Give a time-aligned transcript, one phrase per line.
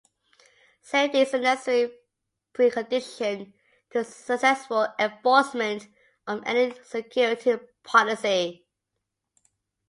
[0.81, 1.93] Safety is a necessary
[2.55, 3.53] precondition
[3.91, 5.89] to successful enforcement
[6.25, 8.65] of "any" security policy.